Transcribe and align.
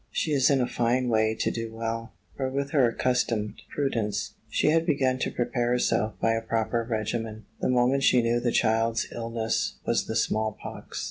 She 0.09 0.31
is 0.31 0.49
in 0.49 0.61
a 0.61 0.67
fine 0.67 1.09
way 1.09 1.35
to 1.35 1.51
do 1.51 1.71
well: 1.71 2.13
for 2.35 2.49
with 2.49 2.71
her 2.71 2.89
accustomed 2.89 3.61
prudence, 3.69 4.33
she 4.49 4.71
had 4.71 4.83
begun 4.83 5.19
to 5.19 5.29
prepare 5.29 5.67
herself 5.67 6.15
by 6.19 6.33
a 6.33 6.41
proper 6.41 6.83
regimen, 6.83 7.45
the 7.59 7.69
moment 7.69 8.01
she 8.01 8.23
knew 8.23 8.39
the 8.39 8.51
child's 8.51 9.05
illness 9.11 9.75
was 9.85 10.07
the 10.07 10.15
small 10.15 10.57
pox. 10.59 10.97